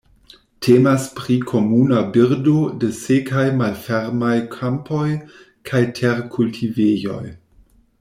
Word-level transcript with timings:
Temas 0.65 1.03
pri 1.19 1.35
komuna 1.51 1.99
birdo 2.15 2.55
de 2.85 2.91
sekaj 3.03 3.45
malfermaj 3.61 4.33
kampoj 4.57 5.07
kaj 5.73 5.87
terkultivejoj. 6.03 7.25